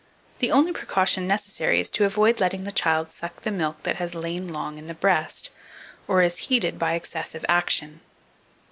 [0.39, 4.15] The only precaution necessary is to avoid letting the child suck the milk that has
[4.15, 5.51] lain long in the breast,
[6.07, 8.01] or is heated by excessive action.